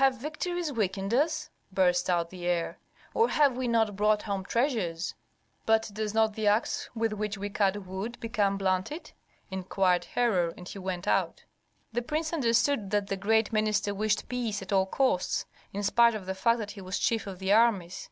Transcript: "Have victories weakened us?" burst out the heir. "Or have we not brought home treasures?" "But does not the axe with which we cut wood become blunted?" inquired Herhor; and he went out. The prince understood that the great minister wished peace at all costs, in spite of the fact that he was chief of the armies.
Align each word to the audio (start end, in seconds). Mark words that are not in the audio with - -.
"Have 0.00 0.16
victories 0.16 0.72
weakened 0.72 1.12
us?" 1.12 1.50
burst 1.70 2.08
out 2.08 2.30
the 2.30 2.46
heir. 2.46 2.78
"Or 3.12 3.28
have 3.28 3.58
we 3.58 3.68
not 3.68 3.94
brought 3.94 4.22
home 4.22 4.42
treasures?" 4.42 5.14
"But 5.66 5.90
does 5.92 6.14
not 6.14 6.32
the 6.32 6.46
axe 6.46 6.88
with 6.94 7.12
which 7.12 7.36
we 7.36 7.50
cut 7.50 7.84
wood 7.86 8.18
become 8.18 8.56
blunted?" 8.56 9.12
inquired 9.50 10.06
Herhor; 10.06 10.54
and 10.56 10.66
he 10.66 10.78
went 10.78 11.06
out. 11.06 11.44
The 11.92 12.00
prince 12.00 12.32
understood 12.32 12.90
that 12.90 13.08
the 13.08 13.18
great 13.18 13.52
minister 13.52 13.94
wished 13.94 14.30
peace 14.30 14.62
at 14.62 14.72
all 14.72 14.86
costs, 14.86 15.44
in 15.74 15.82
spite 15.82 16.14
of 16.14 16.24
the 16.24 16.34
fact 16.34 16.56
that 16.60 16.70
he 16.70 16.80
was 16.80 16.98
chief 16.98 17.26
of 17.26 17.38
the 17.38 17.52
armies. 17.52 18.08